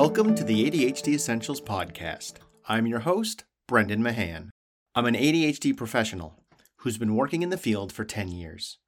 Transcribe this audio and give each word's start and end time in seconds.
Welcome 0.00 0.34
to 0.36 0.44
the 0.44 0.64
ADHD 0.64 1.08
Essentials 1.08 1.60
Podcast. 1.60 2.36
I'm 2.66 2.86
your 2.86 3.00
host, 3.00 3.44
Brendan 3.68 4.02
Mahan. 4.02 4.48
I'm 4.94 5.04
an 5.04 5.14
ADHD 5.14 5.76
professional 5.76 6.42
who's 6.76 6.96
been 6.96 7.14
working 7.14 7.42
in 7.42 7.50
the 7.50 7.58
field 7.58 7.92
for 7.92 8.06
10 8.06 8.28
years. 8.28 8.78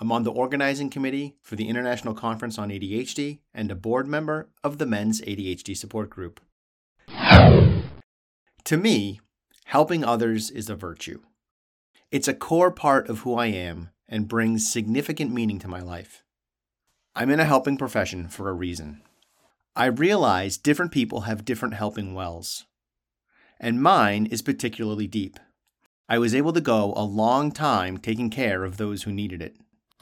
I'm 0.00 0.10
on 0.10 0.22
the 0.22 0.32
organizing 0.32 0.88
committee 0.88 1.36
for 1.42 1.56
the 1.56 1.68
International 1.68 2.14
Conference 2.14 2.58
on 2.58 2.70
ADHD 2.70 3.40
and 3.52 3.70
a 3.70 3.74
board 3.74 4.08
member 4.08 4.48
of 4.64 4.78
the 4.78 4.86
Men's 4.86 5.20
ADHD 5.20 5.76
Support 5.76 6.08
Group. 6.08 6.40
To 8.64 8.76
me, 8.78 9.20
helping 9.66 10.02
others 10.02 10.50
is 10.50 10.70
a 10.70 10.74
virtue. 10.74 11.20
It's 12.10 12.28
a 12.28 12.34
core 12.34 12.70
part 12.70 13.10
of 13.10 13.18
who 13.18 13.34
I 13.34 13.48
am 13.48 13.90
and 14.08 14.26
brings 14.26 14.72
significant 14.72 15.34
meaning 15.34 15.58
to 15.58 15.68
my 15.68 15.80
life. 15.80 16.24
I'm 17.14 17.28
in 17.28 17.40
a 17.40 17.44
helping 17.44 17.76
profession 17.76 18.26
for 18.28 18.48
a 18.48 18.54
reason. 18.54 19.02
I 19.74 19.86
realize 19.86 20.58
different 20.58 20.92
people 20.92 21.22
have 21.22 21.46
different 21.46 21.72
helping 21.72 22.12
wells, 22.12 22.66
and 23.58 23.82
mine 23.82 24.26
is 24.26 24.42
particularly 24.42 25.06
deep. 25.06 25.38
I 26.10 26.18
was 26.18 26.34
able 26.34 26.52
to 26.52 26.60
go 26.60 26.92
a 26.94 27.04
long 27.04 27.50
time 27.50 27.96
taking 27.96 28.28
care 28.28 28.64
of 28.64 28.76
those 28.76 29.04
who 29.04 29.12
needed 29.12 29.40
it 29.40 29.56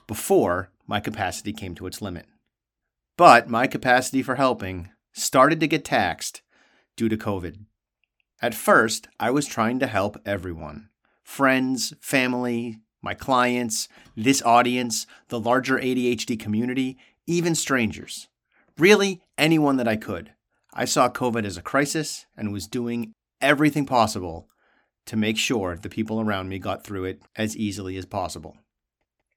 before 0.09 0.73
my 0.89 0.99
capacity 0.99 1.53
came 1.53 1.77
to 1.77 1.87
its 1.87 2.03
limit. 2.03 2.27
But 3.17 3.49
my 3.49 3.69
capacity 3.69 4.25
for 4.25 4.35
helping 4.35 4.89
started 5.13 5.61
to 5.61 5.69
get 5.69 5.85
taxed 5.85 6.43
due 6.97 7.09
to 7.09 7.17
COVID. 7.17 7.65
At 8.43 8.55
first, 8.55 9.07
I 9.21 9.31
was 9.31 9.47
trying 9.47 9.79
to 9.79 9.87
help 9.87 10.17
everyone 10.27 10.89
friends, 11.23 11.95
family, 12.01 12.81
my 13.03 13.15
clients, 13.15 13.87
this 14.17 14.43
audience, 14.43 15.07
the 15.29 15.39
larger 15.39 15.79
ADHD 15.79 16.41
community, 16.41 16.99
even 17.29 17.55
strangers. 17.55 18.27
Really, 18.81 19.21
anyone 19.37 19.77
that 19.77 19.87
I 19.87 19.97
could. 19.97 20.33
I 20.73 20.87
saw 20.87 21.11
COVID 21.11 21.45
as 21.45 21.59
a 21.59 21.63
crisis 21.63 22.25
and 22.35 22.51
was 22.51 22.67
doing 22.67 23.13
everything 23.39 23.85
possible 23.85 24.49
to 25.05 25.19
make 25.19 25.37
sure 25.37 25.77
the 25.77 25.91
people 25.91 26.19
around 26.19 26.49
me 26.49 26.59
got 26.59 26.83
through 26.83 27.05
it 27.05 27.21
as 27.37 27.55
easily 27.55 27.99
as 27.99 28.07
possible. 28.07 28.57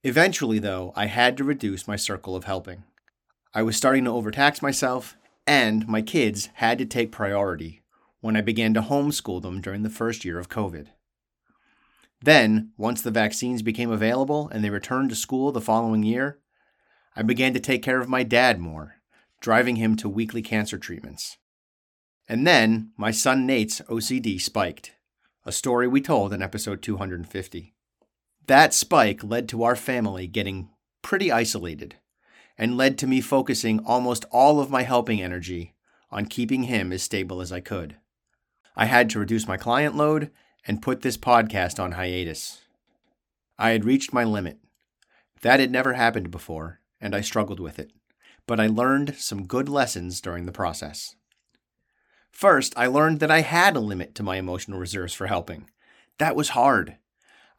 Eventually, 0.02 0.60
though, 0.60 0.94
I 0.96 1.08
had 1.08 1.36
to 1.36 1.44
reduce 1.44 1.90
my 1.90 1.98
circle 1.98 2.38
of 2.38 2.46
helping. 2.46 2.86
I 3.54 3.64
was 3.64 3.76
starting 3.76 4.06
to 4.06 4.12
overtax 4.12 4.62
myself, 4.62 5.18
and 5.46 5.90
my 5.90 6.02
kids 6.02 6.48
had 6.54 6.78
to 6.78 6.86
take 6.86 7.12
priority 7.12 7.82
when 8.22 8.38
I 8.38 8.42
began 8.42 8.74
to 8.76 8.82
homeschool 8.82 9.42
them 9.42 9.60
during 9.60 9.84
the 9.84 9.90
first 9.90 10.24
year 10.24 10.40
of 10.40 10.48
COVID. 10.48 10.88
Then, 12.22 12.72
once 12.78 13.02
the 13.02 13.12
vaccines 13.12 13.62
became 13.62 13.92
available 13.92 14.48
and 14.54 14.64
they 14.64 14.70
returned 14.70 15.10
to 15.10 15.18
school 15.18 15.52
the 15.52 15.60
following 15.60 16.04
year, 16.04 16.40
I 17.14 17.24
began 17.24 17.54
to 17.56 17.60
take 17.60 17.84
care 17.84 18.00
of 18.00 18.08
my 18.08 18.24
dad 18.24 18.58
more, 18.58 18.93
driving 19.44 19.76
him 19.76 19.98
to 19.98 20.08
weekly 20.08 20.42
cancer 20.42 20.78
treatments. 20.78 21.38
And 22.30 22.48
then 22.48 22.92
my 22.96 23.12
son 23.12 23.46
Nate's 23.46 23.82
OCD 23.82 24.40
spiked, 24.40 24.94
a 25.46 25.52
story 25.52 25.86
we 25.86 26.00
told 26.00 26.32
in 26.32 26.42
episode 26.42 26.82
250. 26.82 27.74
That 28.48 28.74
spike 28.74 29.22
led 29.22 29.50
to 29.50 29.64
our 29.64 29.76
family 29.76 30.28
getting 30.28 30.70
pretty 31.02 31.30
isolated 31.30 31.98
and 32.58 32.78
led 32.78 32.98
to 33.00 33.08
me 33.08 33.20
focusing 33.20 33.82
almost 33.82 34.24
all 34.32 34.62
of 34.62 34.70
my 34.70 34.84
helping 34.84 35.22
energy 35.22 35.76
on 36.10 36.28
keeping 36.28 36.64
him 36.64 36.94
as 36.94 37.04
stable 37.04 37.42
as 37.42 37.52
I 37.52 37.60
could. 37.60 37.98
I 38.78 38.86
had 38.86 39.10
to 39.10 39.20
reduce 39.20 39.46
my 39.46 39.58
client 39.58 39.94
load 39.98 40.32
and 40.66 40.82
put 40.82 41.02
this 41.02 41.18
podcast 41.18 41.84
on 41.84 41.92
hiatus. 41.92 42.62
I 43.60 43.72
had 43.72 43.84
reached 43.84 44.14
my 44.14 44.24
limit. 44.24 44.60
That 45.42 45.60
had 45.60 45.70
never 45.70 45.96
happened 45.96 46.32
before, 46.32 46.80
and 47.02 47.14
I 47.14 47.20
struggled 47.20 47.60
with 47.60 47.78
it, 47.78 47.92
but 48.48 48.60
I 48.60 48.68
learned 48.68 49.16
some 49.18 49.46
good 49.46 49.70
lessons 49.70 50.22
during 50.22 50.46
the 50.46 50.52
process. 50.52 51.16
First, 52.32 52.74
I 52.76 52.88
learned 52.88 53.20
that 53.20 53.32
I 53.32 53.42
had 53.42 53.76
a 53.76 53.80
limit 53.80 54.16
to 54.16 54.24
my 54.24 54.38
emotional 54.38 54.80
reserves 54.80 55.14
for 55.14 55.28
helping. 55.28 55.70
That 56.18 56.36
was 56.36 56.50
hard. 56.50 56.98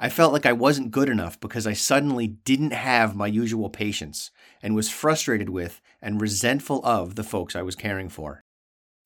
I 0.00 0.08
felt 0.08 0.32
like 0.32 0.44
I 0.44 0.52
wasn't 0.52 0.90
good 0.90 1.08
enough 1.08 1.38
because 1.38 1.66
I 1.66 1.72
suddenly 1.72 2.26
didn't 2.26 2.72
have 2.72 3.14
my 3.14 3.28
usual 3.28 3.70
patience 3.70 4.30
and 4.60 4.74
was 4.74 4.90
frustrated 4.90 5.50
with 5.50 5.80
and 6.02 6.20
resentful 6.20 6.84
of 6.84 7.14
the 7.14 7.22
folks 7.22 7.54
I 7.54 7.62
was 7.62 7.76
caring 7.76 8.08
for. 8.08 8.42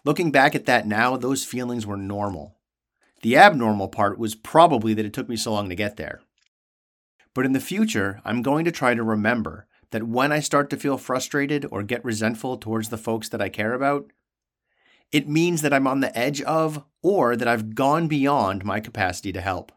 Looking 0.04 0.30
back 0.30 0.54
at 0.54 0.66
that 0.66 0.86
now, 0.86 1.16
those 1.16 1.44
feelings 1.44 1.86
were 1.86 1.96
normal. 1.96 2.56
The 3.22 3.36
abnormal 3.36 3.88
part 3.88 4.18
was 4.18 4.34
probably 4.34 4.94
that 4.94 5.04
it 5.04 5.12
took 5.12 5.28
me 5.28 5.36
so 5.36 5.52
long 5.52 5.68
to 5.68 5.74
get 5.74 5.96
there. 5.96 6.20
But 7.34 7.44
in 7.44 7.52
the 7.52 7.60
future, 7.60 8.20
I'm 8.24 8.42
going 8.42 8.64
to 8.64 8.72
try 8.72 8.94
to 8.94 9.02
remember 9.02 9.66
that 9.90 10.02
when 10.02 10.32
I 10.32 10.40
start 10.40 10.70
to 10.70 10.76
feel 10.76 10.98
frustrated 10.98 11.66
or 11.70 11.82
get 11.82 12.04
resentful 12.04 12.56
towards 12.56 12.88
the 12.88 12.98
folks 12.98 13.28
that 13.30 13.40
I 13.40 13.48
care 13.48 13.72
about, 13.72 14.10
it 15.10 15.28
means 15.28 15.62
that 15.62 15.72
I'm 15.72 15.86
on 15.86 16.00
the 16.00 16.16
edge 16.16 16.42
of 16.42 16.84
or 17.02 17.36
that 17.36 17.48
I've 17.48 17.74
gone 17.74 18.08
beyond 18.08 18.64
my 18.64 18.80
capacity 18.80 19.32
to 19.32 19.40
help 19.40 19.72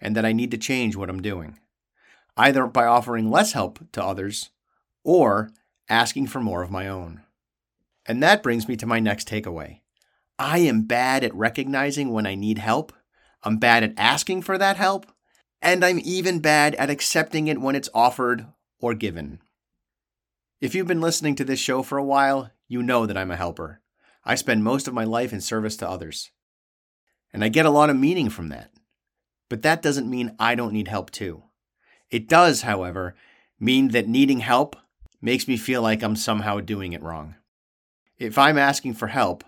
and 0.00 0.16
that 0.16 0.24
I 0.24 0.32
need 0.32 0.50
to 0.52 0.58
change 0.58 0.96
what 0.96 1.10
I'm 1.10 1.22
doing, 1.22 1.58
either 2.36 2.66
by 2.66 2.86
offering 2.86 3.30
less 3.30 3.52
help 3.52 3.80
to 3.92 4.02
others 4.02 4.50
or 5.04 5.50
asking 5.88 6.28
for 6.28 6.40
more 6.40 6.62
of 6.62 6.70
my 6.70 6.88
own. 6.88 7.22
And 8.06 8.22
that 8.22 8.42
brings 8.42 8.68
me 8.68 8.76
to 8.76 8.86
my 8.86 9.00
next 9.00 9.28
takeaway. 9.28 9.80
I 10.38 10.58
am 10.58 10.82
bad 10.82 11.24
at 11.24 11.34
recognizing 11.34 12.12
when 12.12 12.26
I 12.26 12.34
need 12.34 12.58
help, 12.58 12.92
I'm 13.42 13.58
bad 13.58 13.82
at 13.82 13.94
asking 13.96 14.42
for 14.42 14.58
that 14.58 14.76
help, 14.76 15.06
and 15.62 15.84
I'm 15.84 16.00
even 16.02 16.40
bad 16.40 16.74
at 16.76 16.90
accepting 16.90 17.46
it 17.46 17.60
when 17.60 17.76
it's 17.76 17.88
offered 17.94 18.46
or 18.80 18.94
given. 18.94 19.40
If 20.60 20.74
you've 20.74 20.86
been 20.86 21.00
listening 21.00 21.34
to 21.36 21.44
this 21.44 21.60
show 21.60 21.82
for 21.82 21.98
a 21.98 22.04
while, 22.04 22.50
you 22.68 22.82
know 22.82 23.06
that 23.06 23.16
I'm 23.16 23.30
a 23.30 23.36
helper. 23.36 23.80
I 24.24 24.34
spend 24.34 24.64
most 24.64 24.88
of 24.88 24.94
my 24.94 25.04
life 25.04 25.32
in 25.32 25.40
service 25.40 25.76
to 25.78 25.88
others. 25.88 26.30
And 27.32 27.44
I 27.44 27.48
get 27.48 27.66
a 27.66 27.70
lot 27.70 27.90
of 27.90 27.96
meaning 27.96 28.30
from 28.30 28.48
that. 28.48 28.70
But 29.48 29.62
that 29.62 29.82
doesn't 29.82 30.10
mean 30.10 30.34
I 30.38 30.54
don't 30.54 30.72
need 30.72 30.88
help 30.88 31.10
too. 31.10 31.44
It 32.10 32.28
does, 32.28 32.62
however, 32.62 33.14
mean 33.60 33.88
that 33.88 34.08
needing 34.08 34.40
help 34.40 34.76
makes 35.20 35.46
me 35.46 35.56
feel 35.56 35.82
like 35.82 36.02
I'm 36.02 36.16
somehow 36.16 36.60
doing 36.60 36.92
it 36.92 37.02
wrong. 37.02 37.36
If 38.18 38.38
I'm 38.38 38.58
asking 38.58 38.94
for 38.94 39.08
help, 39.08 39.44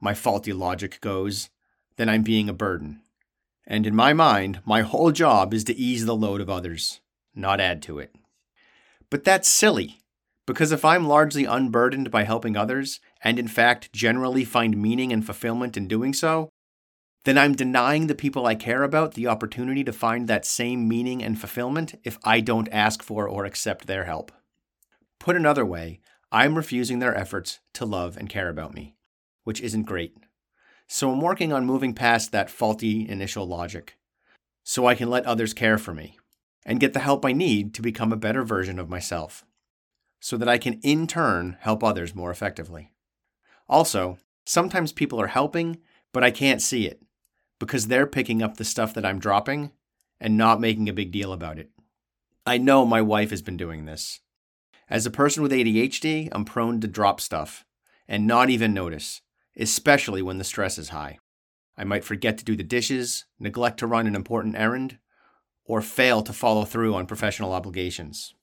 my 0.00 0.14
faulty 0.14 0.52
logic 0.52 1.00
goes, 1.00 1.50
then 1.96 2.08
I'm 2.08 2.22
being 2.22 2.48
a 2.48 2.54
burden. 2.54 3.02
And 3.66 3.86
in 3.86 3.94
my 3.94 4.12
mind, 4.12 4.60
my 4.64 4.82
whole 4.82 5.10
job 5.10 5.52
is 5.52 5.64
to 5.64 5.76
ease 5.76 6.06
the 6.06 6.14
load 6.14 6.40
of 6.40 6.48
others, 6.48 7.00
not 7.34 7.60
add 7.60 7.82
to 7.82 7.98
it. 7.98 8.14
But 9.10 9.24
that's 9.24 9.48
silly, 9.48 10.00
because 10.46 10.72
if 10.72 10.84
I'm 10.84 11.06
largely 11.06 11.44
unburdened 11.44 12.10
by 12.10 12.24
helping 12.24 12.56
others, 12.56 13.00
and 13.22 13.38
in 13.38 13.48
fact 13.48 13.92
generally 13.92 14.44
find 14.44 14.80
meaning 14.80 15.12
and 15.12 15.24
fulfillment 15.24 15.76
in 15.76 15.88
doing 15.88 16.12
so, 16.12 16.50
then 17.24 17.36
I'm 17.36 17.54
denying 17.54 18.06
the 18.06 18.14
people 18.14 18.46
I 18.46 18.54
care 18.54 18.84
about 18.84 19.14
the 19.14 19.26
opportunity 19.26 19.82
to 19.84 19.92
find 19.92 20.28
that 20.28 20.44
same 20.44 20.86
meaning 20.86 21.22
and 21.22 21.38
fulfillment 21.38 21.96
if 22.04 22.18
I 22.22 22.40
don't 22.40 22.68
ask 22.70 23.02
for 23.02 23.28
or 23.28 23.44
accept 23.44 23.86
their 23.86 24.04
help. 24.04 24.30
Put 25.18 25.34
another 25.34 25.66
way, 25.66 26.00
I'm 26.30 26.56
refusing 26.56 27.00
their 27.00 27.16
efforts 27.16 27.58
to 27.74 27.84
love 27.84 28.16
and 28.16 28.28
care 28.28 28.48
about 28.48 28.74
me, 28.74 28.94
which 29.42 29.60
isn't 29.60 29.84
great. 29.84 30.16
So 30.86 31.10
I'm 31.10 31.20
working 31.20 31.52
on 31.52 31.66
moving 31.66 31.94
past 31.94 32.30
that 32.30 32.50
faulty 32.50 33.08
initial 33.08 33.46
logic 33.46 33.96
so 34.62 34.86
I 34.86 34.94
can 34.94 35.10
let 35.10 35.24
others 35.26 35.52
care 35.52 35.78
for 35.78 35.92
me 35.92 36.18
and 36.66 36.80
get 36.80 36.92
the 36.92 37.00
help 37.00 37.24
I 37.24 37.32
need 37.32 37.72
to 37.74 37.80
become 37.80 38.12
a 38.12 38.16
better 38.16 38.42
version 38.42 38.78
of 38.78 38.90
myself 38.90 39.46
so 40.20 40.36
that 40.36 40.48
I 40.48 40.58
can 40.58 40.80
in 40.82 41.06
turn 41.06 41.56
help 41.60 41.84
others 41.84 42.14
more 42.14 42.32
effectively. 42.32 42.90
Also, 43.68 44.18
sometimes 44.44 44.92
people 44.92 45.20
are 45.20 45.28
helping, 45.28 45.78
but 46.12 46.24
I 46.24 46.32
can't 46.32 46.60
see 46.60 46.86
it 46.86 47.00
because 47.60 47.86
they're 47.86 48.06
picking 48.06 48.42
up 48.42 48.56
the 48.56 48.64
stuff 48.64 48.92
that 48.94 49.06
I'm 49.06 49.20
dropping 49.20 49.70
and 50.20 50.36
not 50.36 50.60
making 50.60 50.88
a 50.88 50.92
big 50.92 51.12
deal 51.12 51.32
about 51.32 51.58
it. 51.58 51.70
I 52.44 52.58
know 52.58 52.84
my 52.84 53.00
wife 53.00 53.30
has 53.30 53.42
been 53.42 53.56
doing 53.56 53.84
this. 53.84 54.20
As 54.88 55.06
a 55.06 55.10
person 55.10 55.42
with 55.42 55.52
ADHD, 55.52 56.28
I'm 56.32 56.44
prone 56.44 56.80
to 56.80 56.88
drop 56.88 57.20
stuff 57.20 57.64
and 58.08 58.26
not 58.26 58.50
even 58.50 58.74
notice, 58.74 59.20
especially 59.56 60.22
when 60.22 60.38
the 60.38 60.44
stress 60.44 60.78
is 60.78 60.88
high. 60.88 61.18
I 61.76 61.84
might 61.84 62.04
forget 62.04 62.38
to 62.38 62.44
do 62.44 62.56
the 62.56 62.62
dishes, 62.62 63.24
neglect 63.38 63.78
to 63.78 63.86
run 63.86 64.06
an 64.06 64.14
important 64.14 64.56
errand, 64.56 64.98
or 65.66 65.82
fail 65.82 66.22
to 66.22 66.32
follow 66.32 66.64
through 66.64 66.94
on 66.94 67.06
professional 67.06 67.52
obligations. 67.52 68.34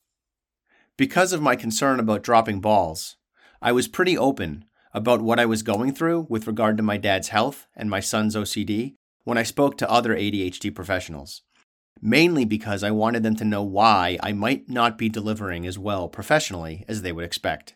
Because 0.98 1.34
of 1.34 1.42
my 1.42 1.56
concern 1.56 2.00
about 2.00 2.24
dropping 2.24 2.62
balls, 2.62 3.16
I 3.62 3.72
was 3.72 3.88
pretty 3.88 4.18
open 4.18 4.66
about 4.94 5.22
what 5.22 5.40
I 5.40 5.46
was 5.46 5.64
going 5.64 5.94
through 5.94 6.28
with 6.30 6.46
regard 6.46 6.78
to 6.78 6.84
my 6.84 6.98
dad's 6.98 7.30
health 7.30 7.66
and 7.76 7.90
my 7.90 8.00
son's 8.00 8.36
OCD 8.36 8.94
when 9.24 9.38
I 9.38 9.44
spoke 9.44 9.78
to 9.78 9.90
other 9.90 10.16
ADHD 10.16 10.74
professionals, 10.74 11.42
mainly 12.02 12.46
because 12.46 12.84
I 12.84 12.92
wanted 12.92 13.24
them 13.24 13.36
to 13.38 13.46
know 13.46 13.64
why 13.64 14.20
I 14.22 14.34
might 14.34 14.70
not 14.70 14.98
be 14.98 15.10
delivering 15.10 15.66
as 15.66 15.80
well 15.80 16.10
professionally 16.10 16.86
as 16.88 17.02
they 17.02 17.12
would 17.12 17.26
expect. 17.26 17.76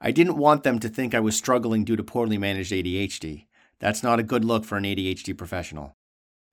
I 0.00 0.12
didn't 0.12 0.36
want 0.36 0.62
them 0.62 0.78
to 0.78 0.88
think 0.88 1.14
I 1.14 1.20
was 1.20 1.36
struggling 1.36 1.84
due 1.84 1.96
to 1.96 2.04
poorly 2.04 2.38
managed 2.38 2.70
ADHD. 2.70 3.46
That's 3.80 4.02
not 4.04 4.20
a 4.20 4.24
good 4.24 4.44
look 4.44 4.64
for 4.64 4.76
an 4.76 4.84
ADHD 4.84 5.36
professional. 5.36 5.96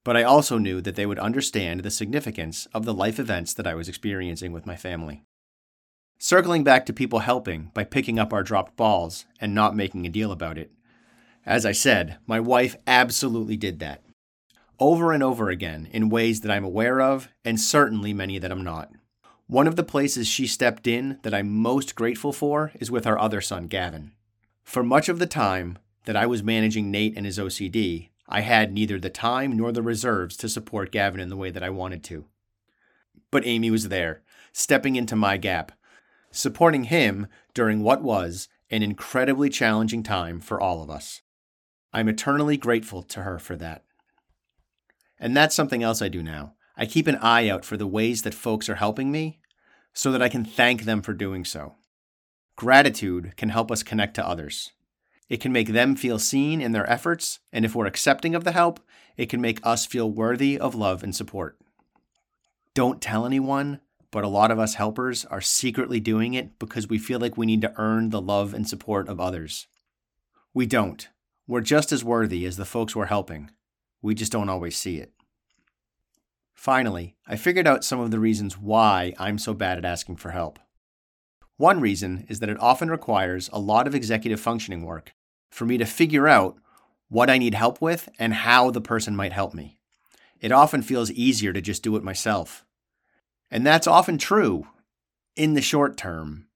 But 0.05 0.15
I 0.15 0.23
also 0.23 0.59
knew 0.59 0.81
that 0.81 0.95
they 0.95 1.07
would 1.07 1.19
understand 1.19 1.81
the 1.81 1.91
significance 1.91 2.67
of 2.73 2.85
the 2.85 2.93
life 2.93 3.19
events 3.19 3.53
that 3.55 3.67
I 3.67 3.73
was 3.73 3.89
experiencing 3.89 4.53
with 4.53 4.67
my 4.67 4.77
family. 4.77 5.23
Circling 6.19 6.63
back 6.63 6.85
to 6.85 6.93
people 6.93 7.19
helping 7.19 7.71
by 7.73 7.83
picking 7.83 8.19
up 8.19 8.31
our 8.31 8.43
dropped 8.43 8.77
balls 8.77 9.25
and 9.41 9.53
not 9.53 9.75
making 9.75 10.05
a 10.05 10.09
deal 10.09 10.31
about 10.31 10.59
it. 10.59 10.71
As 11.43 11.65
I 11.65 11.71
said, 11.71 12.17
my 12.27 12.39
wife 12.39 12.77
absolutely 12.85 13.57
did 13.57 13.79
that. 13.79 14.03
Over 14.79 15.11
and 15.11 15.23
over 15.23 15.49
again 15.49 15.89
in 15.91 16.09
ways 16.09 16.41
that 16.41 16.51
I'm 16.51 16.63
aware 16.63 17.01
of, 17.01 17.29
and 17.43 17.59
certainly 17.59 18.13
many 18.13 18.37
that 18.37 18.51
I'm 18.51 18.63
not. 18.63 18.91
One 19.47 19.67
of 19.67 19.75
the 19.75 19.83
places 19.83 20.27
she 20.27 20.45
stepped 20.45 20.85
in 20.85 21.19
that 21.23 21.33
I'm 21.33 21.51
most 21.51 21.95
grateful 21.95 22.31
for 22.31 22.71
is 22.75 22.91
with 22.91 23.07
our 23.07 23.17
other 23.17 23.41
son, 23.41 23.67
Gavin. 23.67 24.11
For 24.63 24.83
much 24.83 25.09
of 25.09 25.17
the 25.17 25.27
time 25.27 25.79
that 26.05 26.15
I 26.15 26.27
was 26.27 26.43
managing 26.43 26.91
Nate 26.91 27.15
and 27.17 27.25
his 27.25 27.39
OCD, 27.39 28.09
I 28.27 28.41
had 28.41 28.73
neither 28.73 28.99
the 28.99 29.09
time 29.09 29.55
nor 29.55 29.71
the 29.71 29.81
reserves 29.81 30.35
to 30.37 30.49
support 30.49 30.91
Gavin 30.91 31.19
in 31.19 31.29
the 31.29 31.37
way 31.37 31.51
that 31.51 31.63
I 31.63 31.69
wanted 31.69 32.03
to. 32.05 32.25
But 33.31 33.45
Amy 33.45 33.69
was 33.69 33.89
there, 33.89 34.23
stepping 34.51 34.95
into 34.95 35.15
my 35.15 35.37
gap, 35.37 35.71
supporting 36.31 36.85
him 36.85 37.27
during 37.53 37.83
what 37.83 38.01
was 38.01 38.47
an 38.69 38.81
incredibly 38.81 39.49
challenging 39.49 40.03
time 40.03 40.39
for 40.39 40.59
all 40.59 40.81
of 40.81 40.89
us. 40.89 41.21
I'm 41.93 42.09
eternally 42.09 42.57
grateful 42.57 43.03
to 43.03 43.21
her 43.21 43.39
for 43.39 43.55
that. 43.57 43.83
And 45.19 45.35
that's 45.35 45.55
something 45.55 45.83
else 45.83 46.01
I 46.01 46.09
do 46.09 46.21
now. 46.21 46.55
I 46.75 46.85
keep 46.85 47.07
an 47.07 47.17
eye 47.17 47.47
out 47.47 47.63
for 47.63 47.77
the 47.77 47.87
ways 47.87 48.23
that 48.23 48.33
folks 48.33 48.67
are 48.67 48.75
helping 48.75 49.11
me 49.11 49.39
so 49.93 50.11
that 50.11 50.21
I 50.21 50.27
can 50.27 50.43
thank 50.43 50.83
them 50.83 51.01
for 51.01 51.13
doing 51.13 51.45
so. 51.45 51.75
Gratitude 52.57 53.33
can 53.37 53.49
help 53.49 53.71
us 53.71 53.83
connect 53.83 54.15
to 54.15 54.27
others. 54.27 54.71
It 55.27 55.41
can 55.41 55.51
make 55.51 55.69
them 55.69 55.95
feel 55.95 56.19
seen 56.19 56.61
in 56.61 56.71
their 56.71 56.89
efforts, 56.89 57.39
and 57.51 57.65
if 57.65 57.75
we're 57.75 57.87
accepting 57.87 58.35
of 58.35 58.43
the 58.43 58.51
help, 58.51 58.79
it 59.17 59.27
can 59.27 59.41
make 59.41 59.59
us 59.63 59.85
feel 59.85 60.11
worthy 60.11 60.57
of 60.57 60.75
love 60.75 61.03
and 61.03 61.15
support. 61.15 61.57
Don't 62.73 63.01
tell 63.01 63.25
anyone, 63.25 63.79
but 64.11 64.23
a 64.23 64.29
lot 64.29 64.51
of 64.51 64.59
us 64.59 64.75
helpers 64.75 65.25
are 65.25 65.41
secretly 65.41 65.99
doing 65.99 66.33
it 66.33 66.59
because 66.59 66.87
we 66.87 66.99
feel 66.99 67.19
like 67.19 67.37
we 67.37 67.45
need 67.45 67.61
to 67.61 67.73
earn 67.77 68.09
the 68.09 68.21
love 68.21 68.53
and 68.53 68.67
support 68.67 69.09
of 69.09 69.19
others. 69.19 69.67
We 70.53 70.65
don't. 70.65 71.07
We're 71.47 71.61
just 71.61 71.91
as 71.91 72.03
worthy 72.03 72.45
as 72.45 72.57
the 72.57 72.65
folks 72.65 72.95
we're 72.95 73.05
helping. 73.05 73.51
We 74.01 74.15
just 74.15 74.31
don't 74.31 74.49
always 74.49 74.77
see 74.77 74.97
it. 74.97 75.11
Finally, 76.53 77.15
I 77.27 77.35
figured 77.35 77.67
out 77.67 77.83
some 77.83 77.99
of 77.99 78.11
the 78.11 78.19
reasons 78.19 78.57
why 78.57 79.13
I'm 79.19 79.37
so 79.37 79.53
bad 79.53 79.77
at 79.77 79.85
asking 79.85 80.15
for 80.15 80.31
help. 80.31 80.59
One 81.57 81.79
reason 81.79 82.25
is 82.27 82.39
that 82.39 82.49
it 82.49 82.59
often 82.59 82.89
requires 82.89 83.49
a 83.53 83.59
lot 83.59 83.87
of 83.87 83.95
executive 83.95 84.39
functioning 84.39 84.83
work 84.83 85.13
for 85.49 85.65
me 85.65 85.77
to 85.77 85.85
figure 85.85 86.27
out 86.27 86.57
what 87.07 87.29
I 87.29 87.37
need 87.37 87.53
help 87.53 87.81
with 87.81 88.09
and 88.19 88.33
how 88.33 88.71
the 88.71 88.81
person 88.81 89.15
might 89.15 89.31
help 89.31 89.53
me. 89.53 89.77
It 90.41 90.51
often 90.51 90.81
feels 90.81 91.11
easier 91.11 91.53
to 91.53 91.61
just 91.61 91.81
do 91.81 91.95
it 91.95 92.03
myself. 92.03 92.65
And 93.49 93.65
that's 93.65 93.87
often 93.87 94.17
true 94.17 94.67
in 95.35 95.53
the 95.53 95.61
short 95.61 95.95
term. 95.95 96.47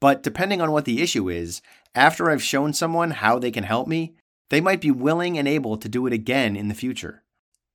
But 0.00 0.22
depending 0.22 0.62
on 0.62 0.70
what 0.70 0.84
the 0.84 1.02
issue 1.02 1.28
is, 1.28 1.60
after 1.94 2.30
I've 2.30 2.42
shown 2.42 2.72
someone 2.72 3.10
how 3.10 3.38
they 3.38 3.50
can 3.50 3.64
help 3.64 3.88
me, 3.88 4.14
they 4.48 4.60
might 4.60 4.80
be 4.80 4.90
willing 4.90 5.36
and 5.36 5.46
able 5.46 5.76
to 5.76 5.88
do 5.88 6.06
it 6.06 6.12
again 6.12 6.56
in 6.56 6.68
the 6.68 6.74
future. 6.74 7.22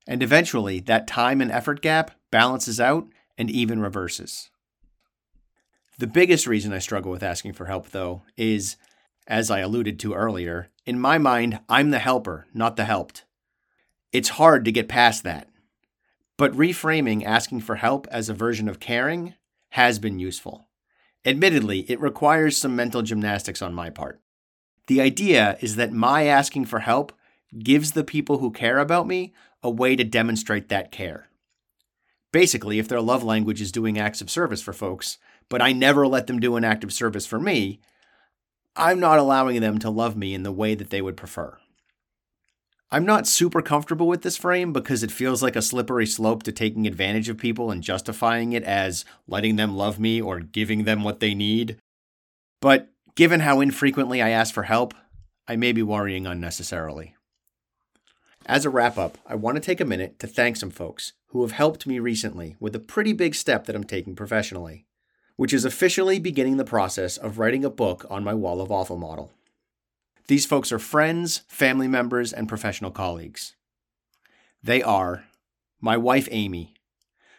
And 0.08 0.24
eventually, 0.24 0.80
that 0.82 1.08
time 1.08 1.40
and 1.40 1.52
effort 1.52 1.82
gap 1.82 2.12
balances 2.32 2.80
out 2.80 3.08
and 3.38 3.50
even 3.52 3.80
reverses. 3.80 4.50
The 6.00 6.08
biggest 6.08 6.48
reason 6.48 6.74
I 6.74 6.80
struggle 6.80 7.12
with 7.12 7.24
asking 7.24 7.54
for 7.54 7.66
help, 7.66 7.90
though, 7.90 8.24
is, 8.36 8.78
as 9.28 9.52
I 9.52 9.60
alluded 9.60 10.00
to 10.00 10.14
earlier, 10.14 10.70
in 10.86 11.00
my 11.00 11.18
mind, 11.18 11.60
I'm 11.70 11.92
the 11.92 12.00
helper, 12.00 12.48
not 12.54 12.76
the 12.76 12.86
helped. 12.86 13.26
It's 14.12 14.30
hard 14.30 14.66
to 14.66 14.72
get 14.72 14.90
past 14.90 15.24
that. 15.24 15.50
But 16.36 16.54
reframing 16.54 17.24
asking 17.24 17.62
for 17.62 17.76
help 17.76 18.08
as 18.10 18.28
a 18.28 18.34
version 18.34 18.68
of 18.68 18.80
caring 18.80 19.36
has 19.70 20.00
been 20.00 20.20
useful. 20.20 20.68
Admittedly, 21.26 21.82
it 21.90 22.02
requires 22.02 22.58
some 22.58 22.76
mental 22.76 23.02
gymnastics 23.02 23.62
on 23.62 23.74
my 23.74 23.90
part. 23.90 24.20
The 24.88 25.00
idea 25.00 25.58
is 25.62 25.78
that 25.78 25.94
my 25.94 26.26
asking 26.26 26.66
for 26.66 26.80
help 26.80 27.14
gives 27.58 27.92
the 27.92 28.04
people 28.04 28.40
who 28.40 28.52
care 28.52 28.80
about 28.80 29.08
me 29.08 29.34
a 29.62 29.70
way 29.70 29.96
to 29.96 30.04
demonstrate 30.04 30.70
that 30.70 30.92
care. 30.92 31.30
Basically, 32.32 32.80
if 32.80 32.88
their 32.88 33.00
love 33.00 33.24
language 33.24 33.62
is 33.62 33.72
doing 33.72 33.98
acts 33.98 34.20
of 34.20 34.30
service 34.30 34.62
for 34.62 34.74
folks, 34.74 35.20
but 35.50 35.62
I 35.62 35.72
never 35.72 36.08
let 36.08 36.28
them 36.28 36.40
do 36.40 36.56
an 36.56 36.64
act 36.64 36.84
of 36.84 36.94
service 36.94 37.26
for 37.26 37.40
me, 37.40 37.80
I'm 38.76 39.00
not 39.00 39.20
allowing 39.20 39.62
them 39.62 39.78
to 39.80 39.90
love 39.90 40.16
me 40.16 40.34
in 40.34 40.44
the 40.44 40.52
way 40.52 40.76
that 40.76 40.90
they 40.90 41.02
would 41.02 41.18
prefer. 41.18 41.58
I'm 42.92 43.06
not 43.06 43.26
super 43.26 43.62
comfortable 43.62 44.08
with 44.08 44.22
this 44.22 44.38
frame 44.38 44.72
because 44.72 45.02
it 45.02 45.12
feels 45.12 45.42
like 45.42 45.56
a 45.56 45.64
slippery 45.64 46.06
slope 46.06 46.44
to 46.44 46.52
taking 46.52 46.86
advantage 46.86 47.28
of 47.28 47.38
people 47.38 47.72
and 47.72 47.82
justifying 47.82 48.54
it 48.54 48.64
as 48.64 49.04
letting 49.28 49.56
them 49.56 49.76
love 49.76 50.00
me 50.00 50.22
or 50.22 50.40
giving 50.40 50.84
them 50.84 51.04
what 51.04 51.20
they 51.20 51.34
need. 51.34 51.78
But 52.62 52.92
given 53.16 53.40
how 53.40 53.62
infrequently 53.62 54.22
I 54.22 54.30
ask 54.30 54.54
for 54.54 54.64
help, 54.64 54.94
I 55.48 55.56
may 55.56 55.72
be 55.72 55.82
worrying 55.82 56.28
unnecessarily. 56.28 57.16
As 58.46 58.64
a 58.64 58.70
wrap 58.70 58.98
up, 58.98 59.18
I 59.26 59.36
want 59.36 59.56
to 59.56 59.62
take 59.62 59.82
a 59.82 59.86
minute 59.86 60.20
to 60.20 60.28
thank 60.28 60.58
some 60.58 60.70
folks 60.70 61.14
who 61.30 61.42
have 61.42 61.54
helped 61.54 61.88
me 61.88 61.98
recently 61.98 62.56
with 62.60 62.76
a 62.76 62.80
pretty 62.80 63.14
big 63.14 63.34
step 63.34 63.66
that 63.66 63.76
I'm 63.76 63.86
taking 63.86 64.16
professionally, 64.16 64.86
which 65.36 65.54
is 65.54 65.66
officially 65.66 66.20
beginning 66.20 66.58
the 66.58 66.66
process 66.66 67.18
of 67.18 67.40
writing 67.40 67.66
a 67.66 67.70
book 67.70 68.06
on 68.10 68.24
my 68.24 68.34
Wall 68.34 68.62
of 68.62 68.72
Awful 68.72 68.98
model. 68.98 69.32
These 70.28 70.46
folks 70.46 70.72
are 70.72 70.80
friends, 70.80 71.40
family 71.48 71.88
members, 71.88 72.32
and 72.32 72.48
professional 72.48 72.92
colleagues. 72.92 73.56
They 74.64 74.82
are 74.82 75.26
my 75.82 75.98
wife, 75.98 76.30
Amy, 76.32 76.74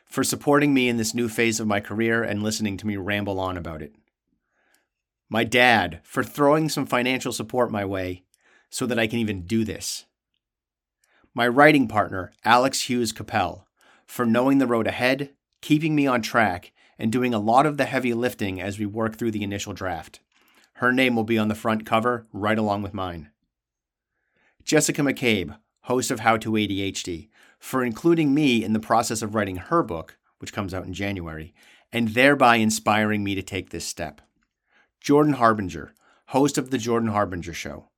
for 0.04 0.22
supporting 0.22 0.74
me 0.74 0.88
in 0.88 0.98
this 0.98 1.14
new 1.14 1.28
phase 1.28 1.60
of 1.60 1.66
my 1.66 1.80
career 1.80 2.22
and 2.22 2.42
listening 2.42 2.76
to 2.76 2.86
me 2.86 2.96
ramble 2.96 3.40
on 3.40 3.56
about 3.56 3.80
it. 3.80 3.94
My 5.30 5.44
dad, 5.44 6.00
for 6.04 6.22
throwing 6.22 6.68
some 6.68 6.86
financial 6.86 7.32
support 7.32 7.70
my 7.70 7.84
way 7.84 8.24
so 8.68 8.86
that 8.86 8.98
I 8.98 9.06
can 9.06 9.18
even 9.18 9.46
do 9.46 9.64
this 9.64 10.04
my 11.36 11.48
writing 11.48 11.88
partner, 11.88 12.32
Alex 12.44 12.82
Hughes 12.82 13.10
Capel, 13.10 13.66
for 14.06 14.24
knowing 14.24 14.58
the 14.58 14.68
road 14.68 14.86
ahead, 14.86 15.30
keeping 15.60 15.96
me 15.96 16.06
on 16.06 16.22
track, 16.22 16.72
and 16.98 17.10
doing 17.10 17.34
a 17.34 17.38
lot 17.38 17.66
of 17.66 17.76
the 17.76 17.84
heavy 17.84 18.14
lifting 18.14 18.60
as 18.60 18.78
we 18.78 18.86
work 18.86 19.16
through 19.16 19.30
the 19.30 19.42
initial 19.42 19.72
draft. 19.72 20.20
Her 20.74 20.92
name 20.92 21.14
will 21.14 21.24
be 21.24 21.38
on 21.38 21.48
the 21.48 21.54
front 21.54 21.86
cover 21.86 22.26
right 22.32 22.58
along 22.58 22.82
with 22.82 22.94
mine. 22.94 23.30
Jessica 24.64 25.02
McCabe, 25.02 25.56
host 25.82 26.10
of 26.10 26.20
How 26.20 26.36
to 26.38 26.52
ADHD, 26.52 27.28
for 27.58 27.84
including 27.84 28.34
me 28.34 28.64
in 28.64 28.72
the 28.72 28.80
process 28.80 29.22
of 29.22 29.34
writing 29.34 29.56
her 29.56 29.82
book, 29.82 30.18
which 30.38 30.52
comes 30.52 30.74
out 30.74 30.86
in 30.86 30.94
January, 30.94 31.54
and 31.92 32.08
thereby 32.08 32.56
inspiring 32.56 33.22
me 33.22 33.34
to 33.34 33.42
take 33.42 33.70
this 33.70 33.86
step. 33.86 34.20
Jordan 35.00 35.34
Harbinger, 35.34 35.94
host 36.28 36.58
of 36.58 36.70
The 36.70 36.78
Jordan 36.78 37.10
Harbinger 37.10 37.52
Show, 37.52 37.88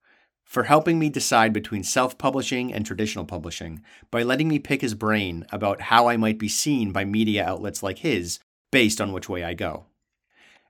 for 0.45 0.65
helping 0.65 0.99
me 0.99 1.09
decide 1.09 1.53
between 1.53 1.83
self 1.83 2.19
publishing 2.19 2.73
and 2.73 2.85
traditional 2.85 3.25
publishing 3.25 3.83
by 4.11 4.23
letting 4.23 4.49
me 4.49 4.59
pick 4.59 4.81
his 4.81 4.95
brain 4.95 5.47
about 5.51 5.83
how 5.83 6.09
I 6.09 6.17
might 6.17 6.39
be 6.39 6.49
seen 6.49 6.93
by 6.93 7.05
media 7.05 7.45
outlets 7.45 7.83
like 7.83 7.99
his 7.99 8.39
based 8.71 9.01
on 9.01 9.13
which 9.13 9.29
way 9.29 9.45
I 9.45 9.55
go. 9.55 9.87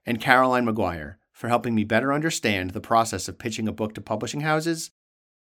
And 0.05 0.21
Caroline 0.21 0.65
Maguire 0.65 1.19
for 1.33 1.49
helping 1.49 1.75
me 1.75 1.85
better 1.85 2.12
understand 2.12 2.71
the 2.71 2.81
process 2.81 3.29
of 3.29 3.38
pitching 3.38 3.69
a 3.69 3.73
book 3.73 3.95
to 3.95 4.00
publishing 4.00 4.41
houses 4.41 4.91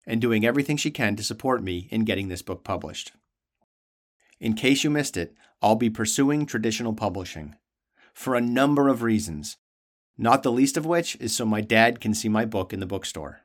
and 0.06 0.22
doing 0.22 0.46
everything 0.46 0.78
she 0.78 0.92
can 0.92 1.16
to 1.16 1.24
support 1.24 1.64
me 1.64 1.88
in 1.92 2.06
getting 2.06 2.28
this 2.28 2.42
book 2.42 2.64
published. 2.64 3.12
In 4.40 4.54
case 4.54 4.84
you 4.84 4.90
missed 4.90 5.18
it, 5.18 5.36
I'll 5.62 5.76
be 5.76 5.90
pursuing 5.90 6.46
traditional 6.46 6.94
publishing 6.94 7.56
for 8.14 8.36
a 8.36 8.42
number 8.42 8.90
of 8.90 9.02
reasons, 9.02 9.58
not 10.18 10.44
the 10.44 10.52
least 10.52 10.78
of 10.78 10.86
which 10.86 11.16
is 11.18 11.36
so 11.36 11.46
my 11.46 11.62
dad 11.62 12.00
can 12.00 12.14
see 12.14 12.30
my 12.30 12.46
book 12.46 12.74
in 12.74 12.80
the 12.80 12.86
bookstore. 12.86 13.42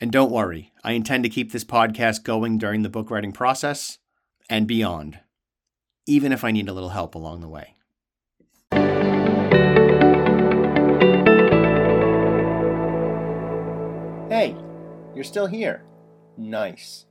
And 0.00 0.12
don't 0.12 0.30
worry, 0.30 0.72
I 0.84 0.92
intend 0.92 1.24
to 1.24 1.30
keep 1.30 1.52
this 1.52 1.64
podcast 1.64 2.22
going 2.22 2.58
during 2.58 2.82
the 2.82 2.90
book 2.90 3.10
writing 3.10 3.32
process 3.32 3.98
and 4.48 4.66
beyond, 4.66 5.20
even 6.06 6.32
if 6.32 6.44
I 6.44 6.50
need 6.50 6.68
a 6.68 6.74
little 6.74 6.90
help 6.90 7.14
along 7.14 7.40
the 7.40 7.48
way. 7.48 7.75
Hey, 14.36 14.54
you're 15.14 15.24
still 15.24 15.46
here. 15.46 15.84
Nice. 16.36 17.06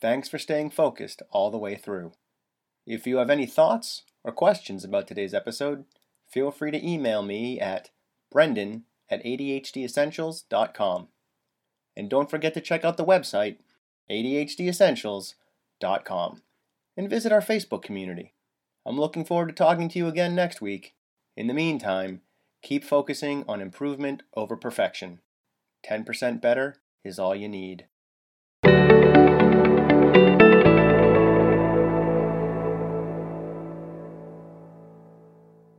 Thanks 0.00 0.28
for 0.28 0.38
staying 0.38 0.70
focused 0.70 1.22
all 1.30 1.50
the 1.50 1.58
way 1.58 1.76
through. 1.76 2.12
If 2.86 3.06
you 3.06 3.18
have 3.18 3.30
any 3.30 3.46
thoughts 3.46 4.02
or 4.24 4.32
questions 4.32 4.84
about 4.84 5.06
today's 5.06 5.34
episode, 5.34 5.84
feel 6.28 6.50
free 6.50 6.70
to 6.70 6.84
email 6.84 7.22
me 7.22 7.60
at 7.60 7.90
brendan 8.32 8.84
at 9.08 9.24
adhdessentials.com. 9.24 11.08
And 11.96 12.10
don't 12.10 12.30
forget 12.30 12.54
to 12.54 12.60
check 12.60 12.84
out 12.84 12.96
the 12.96 13.04
website, 13.04 13.58
ADHDessentials.com, 14.10 16.42
and 16.96 17.10
visit 17.10 17.32
our 17.32 17.40
Facebook 17.40 17.82
community. 17.82 18.32
I'm 18.86 19.00
looking 19.00 19.24
forward 19.24 19.48
to 19.48 19.52
talking 19.52 19.88
to 19.88 19.98
you 19.98 20.06
again 20.06 20.36
next 20.36 20.60
week. 20.60 20.94
In 21.36 21.48
the 21.48 21.54
meantime, 21.54 22.20
keep 22.62 22.84
focusing 22.84 23.44
on 23.48 23.60
improvement 23.60 24.22
over 24.36 24.56
perfection. 24.56 25.18
10% 25.84 26.40
better 26.40 26.76
is 27.04 27.18
all 27.18 27.34
you 27.34 27.48
need. 27.48 27.86